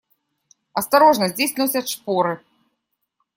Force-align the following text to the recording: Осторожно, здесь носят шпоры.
Осторожно, 0.73 1.27
здесь 1.27 1.55
носят 1.57 1.87
шпоры. 1.87 2.41